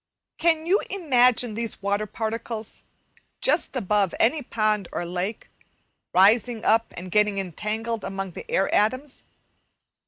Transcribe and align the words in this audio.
Can 0.39 0.65
you 0.65 0.81
imagine 0.89 1.53
these 1.53 1.79
water 1.79 2.07
particles, 2.07 2.81
just 3.39 3.75
above 3.75 4.15
any 4.19 4.41
pond 4.41 4.87
or 4.91 5.05
lake, 5.05 5.47
rising 6.11 6.65
up 6.65 6.91
and 6.97 7.11
getting 7.11 7.37
entangled 7.37 8.03
among 8.03 8.31
the 8.31 8.49
air 8.49 8.73
atoms? 8.73 9.25